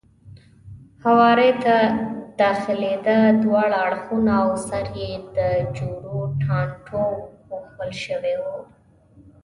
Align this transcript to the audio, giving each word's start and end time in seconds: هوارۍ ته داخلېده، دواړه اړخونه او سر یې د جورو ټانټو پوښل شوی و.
هوارۍ 1.03 1.51
ته 1.63 1.75
داخلېده، 2.41 3.17
دواړه 3.43 3.75
اړخونه 3.87 4.33
او 4.43 4.51
سر 4.67 4.85
یې 4.99 5.11
د 5.37 5.37
جورو 5.77 6.17
ټانټو 6.43 7.05
پوښل 7.47 7.91
شوی 8.03 8.35
و. 8.41 8.45